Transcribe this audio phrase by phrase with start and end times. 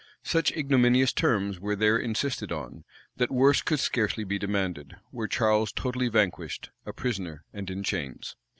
[0.23, 2.85] Such ignominious terms were there insisted on,
[3.17, 8.35] that worse could scarcely be demanded, were Charles totally vanquished, a prisoner, and in chains.